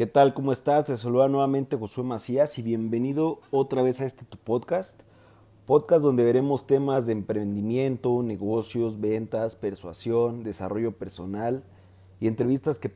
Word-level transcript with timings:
¿Qué 0.00 0.06
tal? 0.06 0.32
¿Cómo 0.32 0.50
estás? 0.50 0.86
Te 0.86 0.96
saluda 0.96 1.28
nuevamente 1.28 1.76
Josué 1.76 2.04
Macías 2.04 2.58
y 2.58 2.62
bienvenido 2.62 3.38
otra 3.50 3.82
vez 3.82 4.00
a 4.00 4.06
este 4.06 4.24
tu 4.24 4.38
podcast. 4.38 4.98
Podcast 5.66 6.02
donde 6.02 6.24
veremos 6.24 6.66
temas 6.66 7.04
de 7.04 7.12
emprendimiento, 7.12 8.22
negocios, 8.22 8.98
ventas, 8.98 9.56
persuasión, 9.56 10.42
desarrollo 10.42 10.92
personal 10.92 11.64
y 12.18 12.28
entrevistas, 12.28 12.78
que 12.78 12.90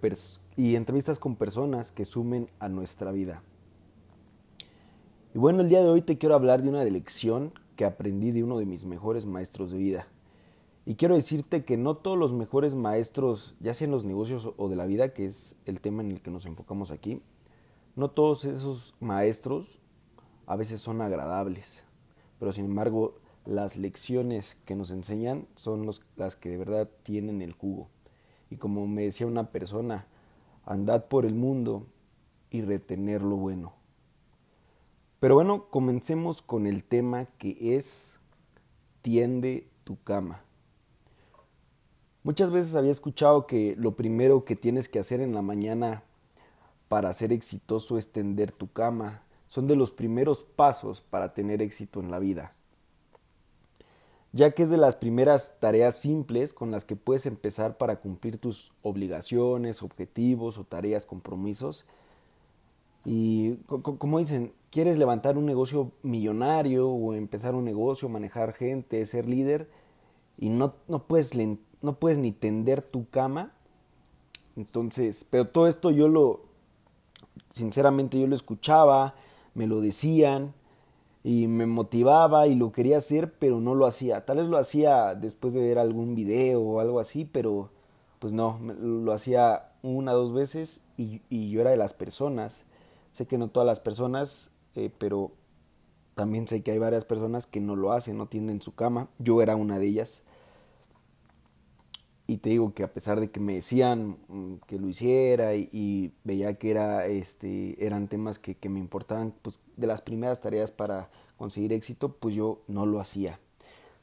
y 0.57 0.77
entrevistas 0.77 1.19
con 1.19 1.37
personas 1.37 1.93
que 1.93 2.07
sumen 2.07 2.49
a 2.59 2.71
nuestra 2.71 3.13
vida. 3.13 3.43
Y 5.35 5.39
bueno, 5.39 5.61
el 5.61 5.69
día 5.69 5.83
de 5.83 5.91
hoy 5.91 6.01
te 6.01 6.17
quiero 6.17 6.35
hablar 6.35 6.63
de 6.63 6.71
una 6.71 6.85
lección 6.85 7.53
que 7.77 7.85
aprendí 7.85 8.31
de 8.31 8.45
uno 8.45 8.59
de 8.59 8.65
mis 8.65 8.87
mejores 8.87 9.27
maestros 9.27 9.73
de 9.73 9.77
vida. 9.77 10.07
Y 10.87 10.97
quiero 10.97 11.15
decirte 11.15 11.65
que 11.65 11.77
no 11.77 11.97
todos 11.97 12.19
los 12.19 12.33
mejores 12.35 12.75
maestros, 12.75 13.55
ya 13.61 13.73
sea 13.73 13.87
en 13.87 13.91
los 13.91 14.05
negocios 14.05 14.53
o 14.57 14.69
de 14.69 14.77
la 14.77 14.85
vida, 14.85 15.15
que 15.15 15.25
es 15.25 15.57
el 15.65 15.81
tema 15.81 16.03
en 16.03 16.11
el 16.11 16.21
que 16.21 16.31
nos 16.31 16.45
enfocamos 16.45 16.91
aquí, 16.91 17.23
no 17.97 18.11
todos 18.11 18.45
esos 18.45 18.95
maestros 19.01 19.79
a 20.47 20.57
veces 20.57 20.81
son 20.81 21.01
agradables, 21.01 21.85
pero 22.39 22.53
sin 22.53 22.67
embargo 22.67 23.15
las 23.47 23.77
lecciones 23.77 24.57
que 24.65 24.75
nos 24.75 24.91
enseñan 24.91 25.47
son 25.55 25.89
las 26.17 26.37
que 26.37 26.49
de 26.51 26.59
verdad 26.59 26.91
tienen 27.03 27.41
el 27.41 27.53
jugo. 27.53 27.89
Y 28.51 28.57
como 28.57 28.87
me 28.87 29.05
decía 29.05 29.27
una 29.27 29.51
persona, 29.51 30.07
andad 30.65 31.07
por 31.07 31.25
el 31.25 31.35
mundo 31.35 31.87
y 32.51 32.63
retener 32.63 33.23
lo 33.23 33.37
bueno. 33.37 33.73
Pero 35.21 35.35
bueno, 35.35 35.69
comencemos 35.71 36.43
con 36.43 36.67
el 36.67 36.85
tema 36.85 37.27
que 37.39 37.77
es 37.77 38.21
tiende 39.03 39.69
tu 39.85 40.03
cama. 40.03 40.45
Muchas 42.25 42.51
veces 42.51 42.75
había 42.75 42.91
escuchado 42.91 43.47
que 43.47 43.77
lo 43.79 43.97
primero 43.97 44.47
que 44.47 44.57
tienes 44.57 44.89
que 44.89 44.99
hacer 44.99 45.21
en 45.21 45.35
la 45.35 45.43
mañana 45.43 46.03
para 46.89 47.13
ser 47.13 47.35
exitoso 47.35 47.99
es 47.99 48.13
tender 48.13 48.51
tu 48.51 48.73
cama. 48.73 49.23
Son 49.49 49.67
de 49.67 49.77
los 49.77 49.91
primeros 49.91 50.43
pasos 50.43 51.03
para 51.03 51.35
tener 51.35 51.61
éxito 51.61 52.01
en 52.01 52.11
la 52.11 52.19
vida. 52.19 52.53
Ya 54.33 54.53
que 54.53 54.63
es 54.63 54.71
de 54.71 54.79
las 54.79 54.97
primeras 54.97 55.61
tareas 55.61 55.97
simples 55.97 56.55
con 56.55 56.71
las 56.71 56.87
que 56.87 56.97
puedes 56.97 57.27
empezar 57.27 57.77
para 57.77 57.97
cumplir 57.97 58.39
tus 58.39 58.73
obligaciones, 58.81 59.83
objetivos 59.83 60.57
o 60.57 60.65
tareas, 60.65 61.05
compromisos. 61.05 61.85
Y 63.05 63.57
como 63.67 64.19
dicen, 64.19 64.55
quieres 64.71 64.97
levantar 64.97 65.37
un 65.37 65.45
negocio 65.45 65.93
millonario 66.03 66.89
o 66.89 67.13
empezar 67.13 67.55
un 67.55 67.67
negocio, 67.67 68.09
manejar 68.09 68.55
gente, 68.55 69.05
ser 69.05 69.29
líder 69.29 69.69
y 70.39 70.49
no, 70.49 70.75
no 70.89 71.03
puedes 71.03 71.35
no 71.85 71.99
puedes 71.99 72.19
ni 72.19 72.33
tender 72.33 72.83
tu 72.83 73.09
cama. 73.09 73.53
Entonces, 74.57 75.27
pero 75.31 75.47
todo 75.47 75.69
esto 75.69 75.91
yo 75.91 76.09
lo, 76.09 76.43
sinceramente 77.51 78.19
yo 78.19 78.27
lo 78.27 78.35
escuchaba, 78.35 79.15
me 79.55 79.67
lo 79.67 79.81
decían 79.81 80.53
y 81.23 81.47
me 81.47 81.67
motivaba 81.67 82.47
y 82.47 82.55
lo 82.55 82.73
quería 82.73 82.99
hacer, 82.99 83.33
pero 83.39 83.61
no 83.61 83.75
lo 83.75 83.87
hacía. 83.87 84.25
Tal 84.25 84.37
vez 84.39 84.49
lo 84.49 84.59
hacía 84.59 85.15
después 85.15 85.55
de 85.55 85.61
ver 85.61 85.79
algún 85.79 86.15
video 86.15 86.61
o 86.61 86.81
algo 86.81 87.01
así, 87.01 87.25
pero 87.25 87.71
pues 88.19 88.33
no, 88.33 88.59
lo 88.61 89.13
hacía 89.13 89.73
una 89.83 90.13
o 90.13 90.17
dos 90.17 90.33
veces 90.33 90.83
y, 90.97 91.21
yo 91.51 91.61
era 91.61 91.71
de 91.71 91.77
las 91.77 91.95
personas. 91.95 92.65
Sé 93.13 93.27
que 93.27 93.39
no 93.39 93.49
todas 93.49 93.67
las 93.67 93.81
personas, 93.81 94.51
eh, 94.75 94.91
pero 94.99 95.31
también 96.15 96.47
sé 96.49 96.63
que 96.63 96.73
hay 96.73 96.79
varias 96.79 97.05
personas 97.05 97.47
que 97.47 97.61
no 97.61 97.77
lo 97.77 97.93
hacen, 97.93 98.19
no 98.19 98.27
tienden 98.27 98.61
su 98.61 98.75
cama. 98.75 99.09
Yo 99.19 99.41
era 99.43 99.57
una 99.57 99.79
de 99.79 99.87
ellas. 99.87 100.23
Y 102.27 102.39
te 102.39 102.51
digo 102.51 102.73
que 102.73 102.85
a 102.85 102.93
pesar 102.93 103.21
de 103.21 103.31
que 103.31 103.39
me 103.39 103.55
decían 103.55 104.17
mm, 104.29 104.55
que 104.67 104.79
lo 104.79 104.89
hiciera 104.89 105.55
y, 105.55 106.15
veía 106.25 106.55
que 106.59 106.71
era, 106.71 107.07
este, 107.07 107.85
eran 107.85 108.09
temas 108.09 108.39
que, 108.39 108.57
me 108.69 108.79
importaban, 108.79 109.35
pues 109.43 109.61
de 109.77 109.87
las 109.87 110.01
primeras 110.01 110.41
tareas 110.41 110.71
para 110.71 111.11
conseguir 111.37 111.73
éxito, 111.73 112.15
pues 112.15 112.35
yo 112.35 112.63
no 112.67 112.87
lo 112.87 112.99
hacía. 112.99 113.41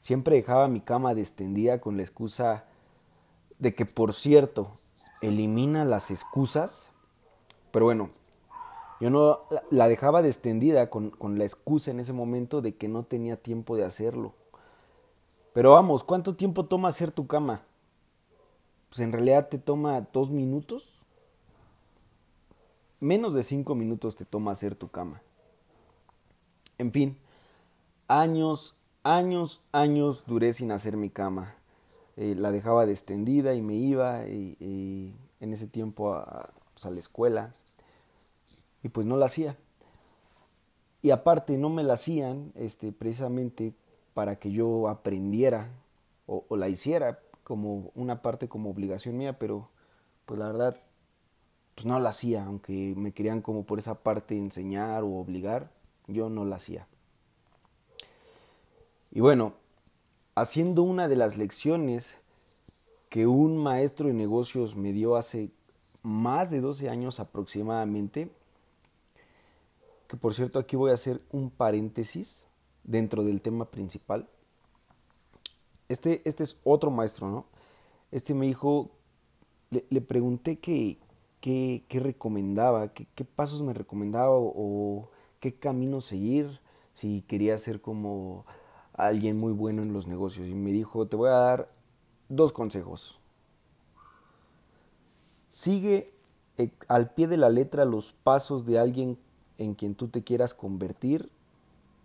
Siempre 0.00 0.36
dejaba 0.36 0.68
mi 0.68 0.80
cama 0.80 1.14
destendida 1.14 1.80
con 1.80 1.96
la 1.96 2.02
excusa 2.02 2.64
de 3.58 3.74
que, 3.74 3.86
por 3.86 4.14
cierto, 4.14 4.68
elimina 5.20 5.84
las 5.84 6.10
excusas, 6.10 6.90
pero 7.72 7.86
bueno, 7.86 8.10
yo 9.00 9.10
no 9.10 9.40
la 9.70 9.88
dejaba 9.88 10.22
destendida 10.22 10.90
con, 10.90 11.10
con 11.10 11.38
la 11.38 11.44
excusa 11.44 11.90
en 11.90 11.98
ese 11.98 12.12
momento 12.12 12.62
de 12.62 12.76
que 12.76 12.86
no 12.86 13.02
tenía 13.02 13.36
tiempo 13.36 13.76
de 13.76 13.84
hacerlo. 13.84 14.34
Pero 15.52 15.72
vamos, 15.72 16.04
¿cuánto 16.04 16.36
tiempo 16.36 16.66
toma 16.66 16.88
hacer 16.88 17.10
tu 17.10 17.26
cama? 17.26 17.62
Pues 18.92 19.00
en 19.00 19.10
realidad 19.10 19.48
te 19.48 19.56
toma 19.56 20.06
dos 20.12 20.30
minutos. 20.30 20.86
Menos 23.00 23.32
de 23.32 23.42
cinco 23.42 23.74
minutos 23.74 24.16
te 24.16 24.26
toma 24.26 24.52
hacer 24.52 24.74
tu 24.74 24.90
cama. 24.90 25.22
En 26.76 26.92
fin, 26.92 27.16
años, 28.06 28.76
años, 29.02 29.62
años 29.72 30.24
duré 30.26 30.52
sin 30.52 30.72
hacer 30.72 30.98
mi 30.98 31.08
cama. 31.08 31.54
Eh, 32.18 32.34
la 32.36 32.52
dejaba 32.52 32.84
extendida 32.84 33.54
y 33.54 33.62
me 33.62 33.76
iba 33.76 34.28
y, 34.28 35.14
en 35.40 35.52
ese 35.54 35.66
tiempo 35.66 36.12
a, 36.12 36.50
pues, 36.74 36.84
a, 36.84 36.90
la 36.90 37.00
escuela 37.00 37.50
y 38.82 38.90
pues 38.90 39.06
no 39.06 39.16
la 39.16 39.24
hacía. 39.24 39.56
Y 41.00 41.12
aparte 41.12 41.56
no 41.56 41.70
me 41.70 41.82
la 41.82 41.94
hacían 41.94 42.52
este, 42.56 42.92
precisamente 42.92 43.72
para 44.12 44.36
que 44.36 44.52
yo 44.52 44.90
aprendiera 44.90 45.70
o 46.26 46.56
la 46.56 46.68
hiciera, 46.68 47.18
como 47.44 47.90
una 47.94 48.22
parte 48.22 48.48
como 48.48 48.70
obligación 48.70 49.16
mía, 49.16 49.38
pero 49.38 49.70
pues 50.26 50.38
la 50.38 50.46
verdad 50.46 50.76
pues 51.74 51.86
no 51.86 51.98
la 51.98 52.10
hacía, 52.10 52.44
aunque 52.44 52.94
me 52.96 53.12
querían 53.12 53.40
como 53.40 53.64
por 53.64 53.78
esa 53.78 54.02
parte 54.02 54.36
enseñar 54.36 55.04
o 55.04 55.14
obligar, 55.14 55.70
yo 56.06 56.28
no 56.28 56.44
la 56.44 56.56
hacía. 56.56 56.86
Y 59.10 59.20
bueno, 59.20 59.54
haciendo 60.34 60.82
una 60.82 61.08
de 61.08 61.16
las 61.16 61.36
lecciones 61.36 62.16
que 63.08 63.26
un 63.26 63.56
maestro 63.58 64.08
de 64.08 64.14
negocios 64.14 64.76
me 64.76 64.92
dio 64.92 65.16
hace 65.16 65.50
más 66.02 66.50
de 66.50 66.60
12 66.60 66.88
años 66.88 67.20
aproximadamente, 67.20 68.30
que 70.08 70.16
por 70.16 70.34
cierto 70.34 70.58
aquí 70.58 70.76
voy 70.76 70.90
a 70.90 70.94
hacer 70.94 71.20
un 71.30 71.50
paréntesis 71.50 72.44
dentro 72.84 73.22
del 73.22 73.40
tema 73.40 73.70
principal, 73.70 74.28
este, 75.92 76.22
este 76.24 76.42
es 76.42 76.56
otro 76.64 76.90
maestro, 76.90 77.28
¿no? 77.28 77.44
Este 78.10 78.34
me 78.34 78.46
dijo, 78.46 78.90
le, 79.70 80.00
pregunté 80.00 80.58
qué, 80.58 80.98
qué, 81.40 81.84
recomendaba, 81.90 82.92
qué, 82.94 83.06
qué, 83.14 83.24
pasos 83.24 83.62
me 83.62 83.74
recomendaba 83.74 84.32
o, 84.34 85.10
qué 85.40 85.54
camino 85.54 86.00
seguir 86.00 86.60
si 86.94 87.22
quería 87.22 87.58
ser 87.58 87.80
como 87.80 88.46
alguien 88.94 89.36
muy 89.38 89.52
bueno 89.52 89.82
en 89.82 89.92
los 89.92 90.06
negocios. 90.06 90.48
Y 90.48 90.54
me 90.54 90.72
dijo, 90.72 91.06
te 91.06 91.16
voy 91.16 91.28
a 91.28 91.32
dar 91.32 91.72
dos 92.28 92.52
consejos. 92.52 93.18
Sigue 95.48 96.14
eh, 96.56 96.70
al 96.88 97.12
pie 97.12 97.28
de 97.28 97.36
la 97.36 97.50
letra 97.50 97.84
los 97.84 98.12
pasos 98.12 98.64
de 98.64 98.78
alguien 98.78 99.18
en 99.58 99.74
quien 99.74 99.94
tú 99.94 100.08
te 100.08 100.22
quieras 100.22 100.54
convertir 100.54 101.30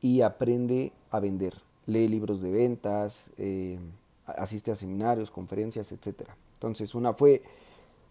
y 0.01 0.21
aprende 0.21 0.91
a 1.09 1.19
vender 1.19 1.66
lee 1.87 2.07
libros 2.07 2.41
de 2.41 2.51
ventas, 2.51 3.31
eh, 3.37 3.79
asiste 4.25 4.71
a 4.71 4.75
seminarios, 4.75 5.31
conferencias, 5.31 5.91
etc. 5.91 6.29
Entonces, 6.53 6.93
una 6.93 7.13
fue, 7.13 7.41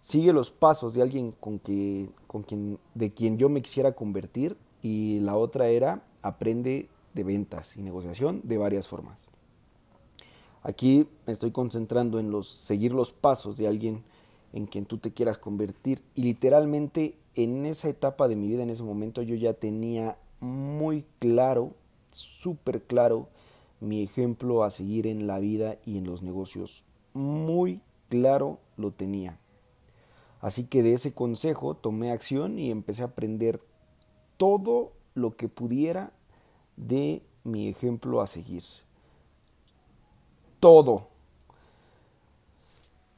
sigue 0.00 0.32
los 0.32 0.50
pasos 0.50 0.94
de 0.94 1.02
alguien 1.02 1.32
con, 1.32 1.60
que, 1.60 2.08
quien, 2.46 2.78
de 2.94 3.12
quien 3.12 3.38
yo 3.38 3.48
me 3.48 3.62
quisiera 3.62 3.92
convertir 3.92 4.56
y 4.82 5.20
la 5.20 5.36
otra 5.36 5.68
era, 5.68 6.02
aprende 6.22 6.88
de 7.14 7.22
ventas 7.22 7.76
y 7.76 7.82
negociación 7.82 8.40
de 8.42 8.58
varias 8.58 8.88
formas. 8.88 9.28
Aquí 10.62 11.06
me 11.26 11.32
estoy 11.32 11.52
concentrando 11.52 12.18
en 12.18 12.32
los, 12.32 12.48
seguir 12.48 12.92
los 12.92 13.12
pasos 13.12 13.56
de 13.56 13.68
alguien 13.68 14.02
en 14.52 14.66
quien 14.66 14.84
tú 14.84 14.98
te 14.98 15.12
quieras 15.12 15.38
convertir 15.38 16.02
y 16.14 16.22
literalmente 16.22 17.14
en 17.36 17.66
esa 17.66 17.88
etapa 17.88 18.26
de 18.26 18.36
mi 18.36 18.48
vida, 18.48 18.62
en 18.62 18.70
ese 18.70 18.82
momento, 18.82 19.22
yo 19.22 19.34
ya 19.34 19.52
tenía 19.52 20.16
muy 20.40 21.04
claro, 21.18 21.74
súper 22.10 22.82
claro, 22.82 23.28
mi 23.80 24.02
ejemplo 24.02 24.64
a 24.64 24.70
seguir 24.70 25.06
en 25.06 25.26
la 25.26 25.38
vida 25.38 25.76
y 25.84 25.98
en 25.98 26.04
los 26.04 26.22
negocios. 26.22 26.84
Muy 27.14 27.80
claro 28.08 28.58
lo 28.76 28.92
tenía. 28.92 29.38
Así 30.40 30.64
que 30.64 30.82
de 30.82 30.92
ese 30.92 31.12
consejo 31.12 31.74
tomé 31.74 32.10
acción 32.10 32.58
y 32.58 32.70
empecé 32.70 33.02
a 33.02 33.06
aprender 33.06 33.60
todo 34.36 34.92
lo 35.14 35.36
que 35.36 35.48
pudiera 35.48 36.12
de 36.76 37.22
mi 37.42 37.68
ejemplo 37.68 38.20
a 38.20 38.26
seguir. 38.26 38.62
Todo. 40.60 41.08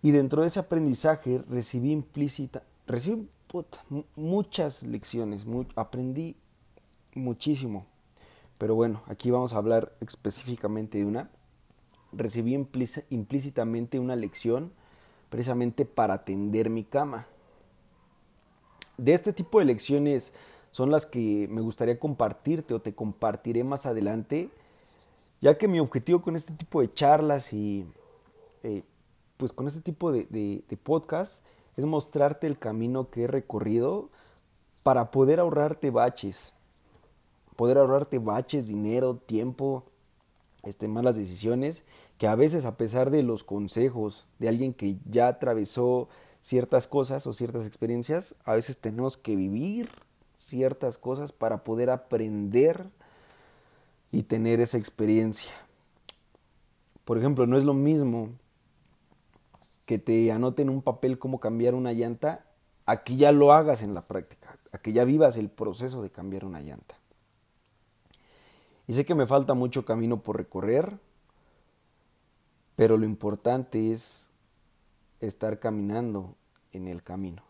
Y 0.01 0.13
dentro 0.13 0.43
de 0.43 0.49
ese 0.49 0.61
aprendizaje 0.61 1.39
recibí 1.49 1.91
implícita, 1.91 2.63
recibí 2.87 3.29
muchas 4.15 4.83
lecciones, 4.85 5.45
aprendí 5.75 6.37
muchísimo. 7.15 7.87
Pero 8.59 8.75
bueno, 8.75 9.03
aquí 9.07 9.31
vamos 9.31 9.53
a 9.53 9.57
hablar 9.57 9.93
específicamente 10.01 10.99
de 10.99 11.05
una. 11.05 11.31
Recibí 12.13 12.55
implícitamente 12.55 13.99
una 13.99 14.17
lección 14.17 14.73
precisamente 15.31 15.85
para 15.85 16.25
tender 16.25 16.71
mi 16.71 16.85
cama. 16.85 17.27
De 18.97 19.15
este 19.15 19.33
tipo 19.33 19.61
de 19.61 19.67
lecciones 19.67 20.33
son 20.73 20.91
las 20.91 21.07
que 21.07 21.47
me 21.51 21.61
gustaría 21.61 21.99
compartirte 21.99 22.75
o 22.75 22.81
te 22.81 22.95
compartiré 22.95 23.63
más 23.63 23.87
adelante, 23.87 24.51
ya 25.41 25.57
que 25.57 25.69
mi 25.69 25.79
objetivo 25.79 26.21
con 26.21 26.35
este 26.35 26.53
tipo 26.55 26.81
de 26.81 26.93
charlas 26.93 27.53
y 27.53 27.87
eh, 28.65 28.83
pues 29.37 29.53
con 29.53 29.69
este 29.69 29.81
tipo 29.81 30.11
de, 30.11 30.25
de 30.25 30.77
podcast 30.77 31.45
es 31.77 31.85
mostrarte 31.85 32.49
el 32.49 32.59
camino 32.59 33.09
que 33.09 33.25
he 33.25 33.27
recorrido 33.29 34.11
para 34.83 35.13
poder 35.13 35.39
ahorrarte 35.39 35.91
baches, 35.91 36.55
poder 37.59 37.77
ahorrarte 37.77 38.21
baches, 38.21 38.69
dinero, 38.69 39.17
tiempo, 39.17 39.83
este, 40.63 40.87
malas 40.87 41.17
decisiones, 41.17 41.83
que 42.17 42.29
a 42.29 42.37
veces 42.37 42.65
a 42.65 42.77
pesar 42.77 43.11
de 43.11 43.25
los 43.25 43.43
consejos 43.43 44.29
de 44.39 44.49
alguien 44.49 44.73
que 44.73 44.99
ya 45.11 45.27
atravesó 45.27 46.09
ciertas 46.41 46.87
cosas 46.87 47.27
o 47.27 47.35
ciertas 47.35 47.67
experiencias, 47.67 48.37
a 48.45 48.53
veces 48.53 48.79
tenemos 48.79 49.17
que 49.17 49.35
vivir 49.35 49.89
ciertas 50.37 50.99
cosas 50.99 51.33
para 51.33 51.65
poder 51.65 51.91
aprender 51.91 52.91
y 54.13 54.23
tener 54.23 54.61
esa 54.61 54.79
experiencia. 54.79 55.51
Por 57.05 57.19
ejemplo, 57.19 57.49
no 57.49 57.59
es 57.59 57.65
lo 57.65 57.75
mismo 57.75 58.29
que 59.85 59.99
te 59.99 60.31
anoten 60.31 60.71
un 60.71 60.81
papel 60.81 61.19
cómo 61.19 61.41
cambiar 61.41 61.75
una 61.75 61.93
llanta, 61.93 62.45
a 62.87 63.03
que 63.03 63.17
ya 63.17 63.33
lo 63.33 63.53
hagas 63.53 63.83
en 63.83 63.95
la 63.95 64.03
práctica, 64.03 64.57
a 64.71 64.79
que 64.79 64.93
ya 64.93 65.03
vivas 65.03 65.37
el 65.37 65.51
proceso 65.51 66.03
de 66.03 66.11
cambiar 66.11 66.45
una 66.45 66.61
llanta. 66.61 66.95
Y 68.89 68.95
sé 68.95 69.05
que 69.05 69.15
me 69.15 69.27
falta 69.27 69.53
mucho 69.53 69.85
camino 69.85 70.23
por 70.23 70.39
recorrer, 70.39 70.99
pero 72.75 72.97
lo 72.97 73.05
importante 73.05 73.93
es 73.93 74.31
estar 75.21 75.59
caminando 75.59 76.35
en 76.73 76.89
el 76.89 77.03
camino. 77.03 77.43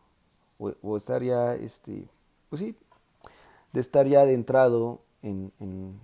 O, 0.59 0.97
estar 0.97 1.23
ya, 1.23 1.55
este, 1.55 2.09
pues 2.51 2.59
sí, 2.59 2.75
de 3.73 3.79
estar 3.79 4.09
ya 4.09 4.23
adentrado 4.23 5.01
en, 5.23 5.53
en, 5.61 6.01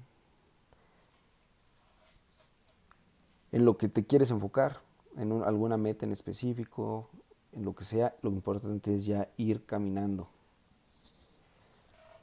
lo 3.51 3.77
que 3.77 3.89
te 3.89 4.05
quieres 4.05 4.31
enfocar, 4.31 4.81
en 5.17 5.43
alguna 5.43 5.77
meta 5.77 6.07
en 6.07 6.13
específico, 6.13 7.09
en 7.53 7.65
lo 7.65 7.75
que 7.75 7.85
sea, 7.85 8.15
lo 8.23 8.31
importante 8.31 8.95
es 8.95 9.05
ya 9.05 9.29
ir 9.37 9.65
caminando. 9.65 10.29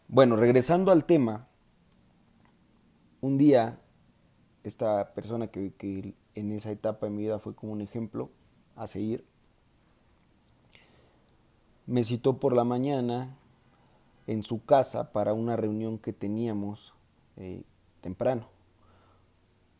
Bueno, 0.07 0.37
regresando 0.37 0.91
al 0.91 1.03
tema, 1.03 1.47
un 3.21 3.37
día 3.37 3.79
esta 4.63 5.13
persona 5.13 5.47
que, 5.47 5.73
que, 5.73 6.13
en 6.33 6.51
esa 6.51 6.71
etapa 6.71 7.07
de 7.07 7.11
mi 7.11 7.23
vida 7.23 7.39
fue 7.39 7.53
como 7.53 7.73
un 7.73 7.81
ejemplo 7.81 8.29
a 8.75 8.87
seguir, 8.87 9.25
me 11.85 12.03
citó 12.03 12.39
por 12.39 12.55
la 12.55 12.63
mañana 12.63 13.37
en 14.27 14.43
su 14.43 14.63
casa 14.63 15.11
para 15.11 15.33
una 15.33 15.57
reunión 15.57 15.97
que 15.97 16.13
teníamos 16.13 16.93
eh, 17.37 17.63
temprano. 18.01 18.47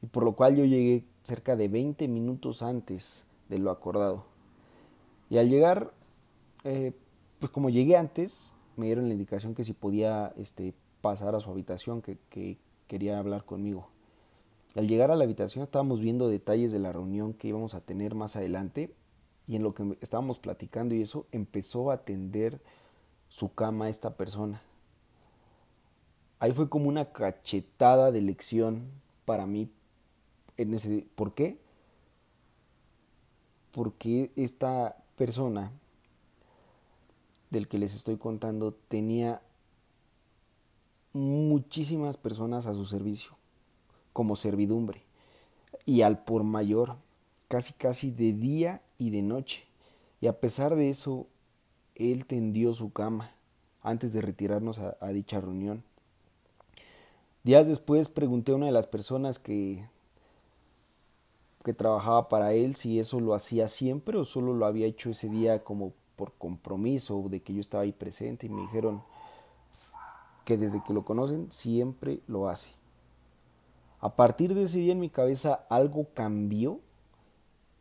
Y 0.01 0.07
por 0.07 0.23
lo 0.23 0.33
cual 0.33 0.55
yo 0.55 0.65
llegué 0.65 1.05
cerca 1.23 1.55
de 1.55 1.67
20 1.67 2.07
minutos 2.07 2.61
antes 2.61 3.25
de 3.49 3.59
lo 3.59 3.71
acordado. 3.71 4.25
Y 5.29 5.37
al 5.37 5.47
llegar, 5.47 5.93
eh, 6.63 6.91
pues 7.39 7.51
como 7.51 7.69
llegué 7.69 7.95
antes, 7.95 8.53
me 8.75 8.87
dieron 8.87 9.07
la 9.07 9.13
indicación 9.13 9.55
que 9.55 9.63
si 9.63 9.73
podía 9.73 10.33
este, 10.37 10.73
pasar 11.01 11.35
a 11.35 11.39
su 11.39 11.49
habitación, 11.49 12.01
que, 12.01 12.17
que 12.29 12.57
quería 12.91 13.19
hablar 13.19 13.45
conmigo. 13.45 13.87
Al 14.75 14.85
llegar 14.85 15.11
a 15.11 15.15
la 15.15 15.23
habitación 15.23 15.63
estábamos 15.63 16.01
viendo 16.01 16.27
detalles 16.27 16.73
de 16.73 16.79
la 16.79 16.91
reunión 16.91 17.33
que 17.33 17.47
íbamos 17.47 17.73
a 17.73 17.79
tener 17.79 18.15
más 18.15 18.35
adelante 18.35 18.93
y 19.47 19.55
en 19.55 19.63
lo 19.63 19.73
que 19.73 19.97
estábamos 20.01 20.39
platicando 20.39 20.93
y 20.93 21.01
eso 21.01 21.25
empezó 21.31 21.89
a 21.89 21.93
atender 21.93 22.59
su 23.29 23.53
cama 23.53 23.85
a 23.85 23.89
esta 23.89 24.17
persona. 24.17 24.61
Ahí 26.39 26.51
fue 26.51 26.67
como 26.67 26.89
una 26.89 27.13
cachetada 27.13 28.11
de 28.11 28.23
lección 28.23 28.89
para 29.23 29.45
mí 29.45 29.69
en 30.57 30.73
ese 30.73 31.07
¿por 31.15 31.33
qué? 31.33 31.59
Porque 33.71 34.33
esta 34.35 34.97
persona 35.15 35.71
del 37.51 37.69
que 37.69 37.79
les 37.79 37.95
estoy 37.95 38.17
contando 38.17 38.73
tenía 38.89 39.41
muchísimas 41.13 42.17
personas 42.17 42.65
a 42.65 42.73
su 42.73 42.85
servicio 42.85 43.31
como 44.13 44.35
servidumbre 44.35 45.03
y 45.85 46.01
al 46.01 46.23
por 46.23 46.43
mayor, 46.43 46.95
casi 47.47 47.73
casi 47.73 48.11
de 48.11 48.33
día 48.33 48.81
y 48.97 49.09
de 49.09 49.21
noche. 49.21 49.63
Y 50.19 50.27
a 50.27 50.39
pesar 50.39 50.75
de 50.75 50.89
eso, 50.89 51.27
él 51.95 52.25
tendió 52.25 52.73
su 52.73 52.91
cama 52.91 53.31
antes 53.81 54.13
de 54.13 54.21
retirarnos 54.21 54.79
a, 54.79 55.07
dicha 55.09 55.41
reunión. 55.41 55.83
Días 57.43 57.67
después 57.67 58.07
pregunté 58.07 58.51
a 58.51 58.55
una 58.55 58.67
de 58.67 58.71
las 58.71 58.85
personas 58.85 59.39
que, 59.39 59.83
que 61.63 61.73
trabajaba 61.73 62.29
para 62.29 62.53
él 62.53 62.75
si 62.75 62.99
eso 62.99 63.19
lo 63.19 63.33
hacía 63.33 63.67
siempre 63.67 64.17
o 64.17 64.25
solo 64.25 64.53
lo 64.53 64.65
había 64.67 64.85
hecho 64.85 65.09
ese 65.09 65.27
día 65.27 65.63
como 65.63 65.93
por 66.15 66.33
compromiso 66.33 67.25
de 67.29 67.41
que 67.41 67.53
yo 67.55 67.61
estaba 67.61 67.83
ahí 67.83 67.91
presente 67.91 68.45
y 68.45 68.49
me 68.49 68.61
dijeron 68.61 69.01
que 70.45 70.57
desde 70.57 70.81
que 70.83 70.93
lo 70.93 71.03
conocen 71.03 71.51
siempre 71.51 72.21
lo 72.27 72.49
hace. 72.49 72.71
A 73.99 74.15
partir 74.15 74.53
de 74.55 74.63
ese 74.63 74.79
día 74.79 74.93
en 74.93 74.99
mi 74.99 75.09
cabeza 75.09 75.65
algo 75.69 76.07
cambió, 76.13 76.79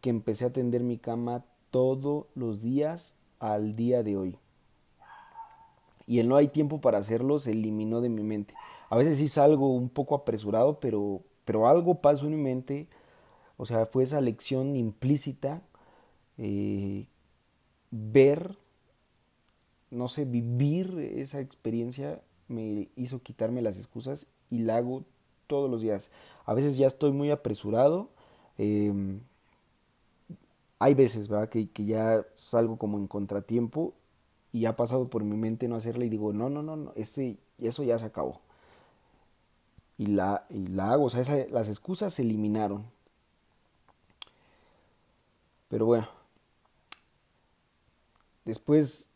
que 0.01 0.11
empecé 0.11 0.47
a 0.47 0.53
tender 0.53 0.83
mi 0.83 0.99
cama 0.99 1.45
todos 1.71 2.27
los 2.35 2.63
días 2.63 3.15
al 3.39 3.77
día 3.77 4.03
de 4.03 4.17
hoy. 4.17 4.39
Y 6.07 6.19
el 6.19 6.29
no 6.29 6.37
hay 6.37 6.49
tiempo 6.49 6.81
para 6.81 6.99
hacerlo 6.99 7.39
se 7.39 7.53
eliminó 7.53 8.01
de 8.01 8.09
mi 8.09 8.23
mente. 8.23 8.55
A 8.89 8.97
veces 8.97 9.19
sí 9.19 9.29
salgo 9.29 9.73
un 9.73 9.89
poco 9.89 10.15
apresurado, 10.15 10.81
pero, 10.81 11.23
pero 11.45 11.69
algo 11.69 11.95
pasó 11.99 12.27
en 12.27 12.33
mi 12.33 12.43
mente. 12.43 12.89
O 13.57 13.65
sea, 13.65 13.87
fue 13.87 14.03
esa 14.03 14.21
lección 14.21 14.75
implícita, 14.75 15.63
eh, 16.37 17.07
ver, 17.91 18.57
no 19.91 20.09
sé, 20.09 20.25
vivir 20.25 20.99
esa 20.99 21.41
experiencia 21.41 22.21
me 22.51 22.89
hizo 22.97 23.23
quitarme 23.23 23.63
las 23.63 23.79
excusas 23.79 24.27
y 24.51 24.59
la 24.59 24.77
hago 24.77 25.05
todos 25.47 25.71
los 25.71 25.81
días. 25.81 26.11
A 26.45 26.55
veces 26.55 26.77
ya 26.77 26.87
estoy 26.87 27.13
muy 27.13 27.31
apresurado. 27.31 28.11
Em, 28.59 29.21
hay 30.79 30.95
veces, 30.95 31.29
¿verdad? 31.29 31.49
Que, 31.49 31.71
que, 31.71 31.85
ya 31.85 32.27
salgo 32.35 32.79
como 32.79 32.99
en 32.99 33.07
contratiempo 33.07 33.95
y 34.53 34.67
ha 34.67 34.77
pasado 34.77 35.07
por 35.07 35.25
mi 35.25 35.37
mente 35.37 35.69
no 35.69 35.77
hacerla 35.77 36.05
y 36.05 36.09
digo, 36.09 36.33
no, 36.33 36.51
no, 36.51 36.63
no, 36.63 36.77
no 36.77 36.93
ese, 36.97 37.39
eso 37.59 37.83
ya 37.83 37.99
se 37.99 38.07
acabó. 38.07 38.41
Y 39.99 40.07
la, 40.07 40.47
y 40.51 40.67
la 40.69 40.93
hago, 40.93 41.05
o 41.05 41.11
sea, 41.11 41.47
las 41.51 41.69
excusas 41.69 42.15
se 42.15 42.23
eliminaron. 42.23 42.87
Pero 45.69 45.87
bueno, 45.87 46.09
después 48.45 49.10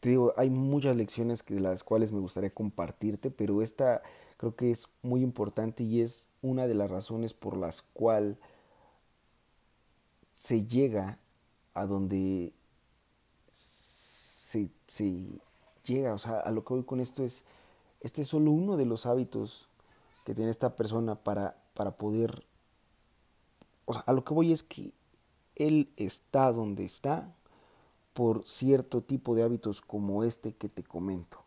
te 0.00 0.08
digo, 0.08 0.32
hay 0.36 0.48
muchas 0.48 0.96
lecciones 0.96 1.44
de 1.44 1.60
las 1.60 1.84
cuales 1.84 2.10
me 2.10 2.20
gustaría 2.20 2.50
compartirte, 2.50 3.30
pero 3.30 3.62
esta 3.62 4.02
creo 4.38 4.56
que 4.56 4.70
es 4.70 4.88
muy 5.02 5.22
importante 5.22 5.82
y 5.84 6.00
es 6.00 6.30
una 6.40 6.66
de 6.66 6.74
las 6.74 6.90
razones 6.90 7.34
por 7.34 7.56
las 7.58 7.82
cuales 7.82 8.38
se 10.32 10.66
llega 10.66 11.18
a 11.74 11.84
donde 11.84 12.54
se, 13.52 14.70
llega, 15.84 16.14
o 16.14 16.18
sea, 16.18 16.40
a 16.40 16.50
lo 16.50 16.64
que 16.64 16.74
voy 16.74 16.84
con 16.84 17.00
esto 17.00 17.22
es, 17.22 17.44
este 18.00 18.22
es 18.22 18.28
solo 18.28 18.50
uno 18.50 18.78
de 18.78 18.86
los 18.86 19.04
hábitos 19.04 19.68
que 20.24 20.34
tiene 20.34 20.50
esta 20.50 20.76
persona 20.76 21.14
para, 21.14 21.56
para 21.74 21.92
poder, 21.92 22.44
o 23.84 23.92
sea, 23.92 24.02
a 24.06 24.14
lo 24.14 24.24
que 24.24 24.32
voy 24.32 24.52
es 24.52 24.62
que 24.62 24.92
él 25.56 25.92
está 25.96 26.52
donde 26.52 26.84
está 26.84 27.34
por 28.12 28.46
cierto 28.46 29.02
tipo 29.02 29.34
de 29.34 29.42
hábitos 29.42 29.80
como 29.80 30.24
este 30.24 30.52
que 30.52 30.68
te 30.68 30.82
comento. 30.82 31.42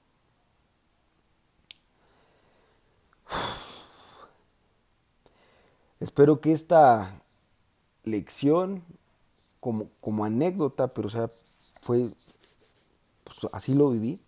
Espero 5.99 6.41
que 6.41 6.51
esta 6.51 7.21
lección, 8.03 8.83
como, 9.59 9.89
como 10.01 10.25
anécdota, 10.25 10.93
pero 10.93 11.07
o 11.07 11.11
sea, 11.11 11.29
fue, 11.81 12.09
pues, 13.23 13.53
así 13.53 13.73
lo 13.73 13.91
viví, 13.91 14.21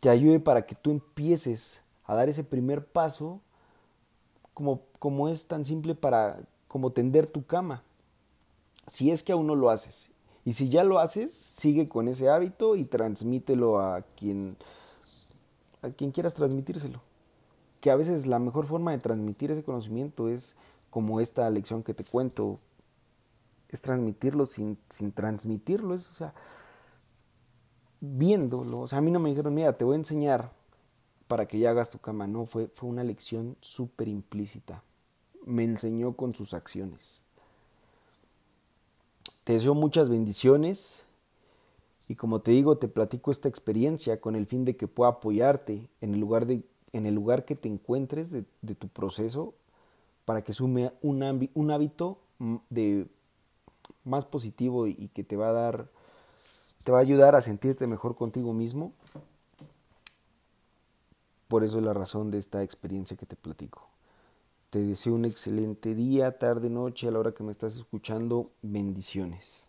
te 0.00 0.08
ayude 0.08 0.40
para 0.40 0.66
que 0.66 0.74
tú 0.74 0.90
empieces 0.90 1.82
a 2.04 2.14
dar 2.14 2.28
ese 2.28 2.44
primer 2.44 2.86
paso 2.86 3.40
como, 4.54 4.82
como 4.98 5.28
es 5.28 5.46
tan 5.46 5.64
simple 5.64 5.94
para 5.94 6.40
como 6.68 6.92
tender 6.92 7.26
tu 7.26 7.44
cama. 7.44 7.82
Si 8.86 9.10
es 9.10 9.22
que 9.22 9.32
aún 9.32 9.46
no 9.46 9.54
lo 9.54 9.70
haces. 9.70 10.10
Y 10.46 10.52
si 10.52 10.68
ya 10.68 10.84
lo 10.84 11.00
haces, 11.00 11.32
sigue 11.34 11.88
con 11.88 12.06
ese 12.06 12.30
hábito 12.30 12.76
y 12.76 12.84
transmítelo 12.84 13.80
a 13.80 14.02
quien, 14.02 14.56
a 15.82 15.90
quien 15.90 16.12
quieras 16.12 16.34
transmitírselo. 16.34 17.02
Que 17.80 17.90
a 17.90 17.96
veces 17.96 18.28
la 18.28 18.38
mejor 18.38 18.64
forma 18.64 18.92
de 18.92 18.98
transmitir 18.98 19.50
ese 19.50 19.64
conocimiento 19.64 20.28
es 20.28 20.54
como 20.88 21.20
esta 21.20 21.50
lección 21.50 21.82
que 21.82 21.94
te 21.94 22.04
cuento, 22.04 22.60
es 23.70 23.82
transmitirlo 23.82 24.46
sin, 24.46 24.78
sin 24.88 25.10
transmitirlo, 25.10 25.96
es, 25.96 26.08
o 26.10 26.12
sea, 26.12 26.32
viéndolo, 28.00 28.82
o 28.82 28.86
sea, 28.86 28.98
a 28.98 29.02
mí 29.02 29.10
no 29.10 29.18
me 29.18 29.30
dijeron, 29.30 29.52
mira, 29.52 29.76
te 29.76 29.84
voy 29.84 29.94
a 29.94 29.98
enseñar 29.98 30.52
para 31.26 31.46
que 31.46 31.58
ya 31.58 31.70
hagas 31.70 31.90
tu 31.90 31.98
cama, 31.98 32.28
no, 32.28 32.46
fue, 32.46 32.68
fue 32.68 32.88
una 32.88 33.02
lección 33.02 33.56
súper 33.60 34.06
implícita. 34.06 34.84
Me 35.44 35.64
enseñó 35.64 36.14
con 36.14 36.32
sus 36.32 36.54
acciones. 36.54 37.25
Te 39.46 39.52
deseo 39.52 39.74
muchas 39.74 40.08
bendiciones 40.08 41.04
y 42.08 42.16
como 42.16 42.40
te 42.40 42.50
digo, 42.50 42.78
te 42.78 42.88
platico 42.88 43.30
esta 43.30 43.48
experiencia 43.48 44.20
con 44.20 44.34
el 44.34 44.44
fin 44.44 44.64
de 44.64 44.76
que 44.76 44.88
pueda 44.88 45.10
apoyarte 45.10 45.86
en 46.00 46.14
el 46.14 46.18
lugar, 46.18 46.46
de, 46.46 46.64
en 46.92 47.06
el 47.06 47.14
lugar 47.14 47.44
que 47.44 47.54
te 47.54 47.68
encuentres 47.68 48.32
de, 48.32 48.42
tu 48.74 48.88
proceso 48.88 49.54
para 50.24 50.42
que 50.42 50.52
sume 50.52 50.90
un, 51.00 51.48
un 51.54 51.70
hábito 51.70 52.18
de 52.70 53.06
más 54.02 54.24
positivo 54.24 54.88
y 54.88 55.10
que 55.14 55.22
te 55.22 55.36
va 55.36 55.50
a 55.50 55.52
dar, 55.52 55.86
te 56.82 56.90
va 56.90 56.98
a 56.98 57.02
ayudar 57.02 57.36
a 57.36 57.40
sentirte 57.40 57.86
mejor 57.86 58.16
contigo 58.16 58.52
mismo. 58.52 58.94
Por 61.46 61.62
eso 61.62 61.78
es 61.78 61.84
la 61.84 61.94
razón 61.94 62.32
de 62.32 62.38
esta 62.38 62.64
experiencia 62.64 63.16
que 63.16 63.26
te 63.26 63.36
platico. 63.36 63.95
Te 64.70 64.78
deseo 64.78 65.14
un 65.14 65.24
excelente 65.24 65.96
día, 65.96 66.38
tarde, 66.38 66.70
noche, 66.70 67.08
a 67.08 67.10
la 67.10 67.18
hora 67.18 67.32
que 67.32 67.42
me 67.42 67.50
estás 67.50 67.76
escuchando. 67.76 68.52
Bendiciones. 68.62 69.65